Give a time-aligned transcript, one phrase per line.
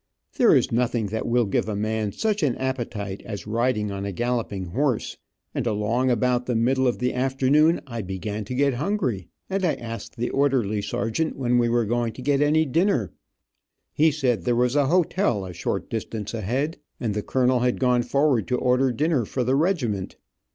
[0.33, 4.11] There is nothing that will give a man such an appetite as riding on a
[4.11, 5.17] galloping horse,
[5.53, 10.15] and along about the middle of the afternoon I began to get hungry, and asked
[10.17, 13.13] the orderly sergeant when we were going to get any dinner.
[13.93, 18.01] He said there was a hotel a short distance ahead, and the colonel had gone
[18.01, 20.15] forward to order dinner for the regiment.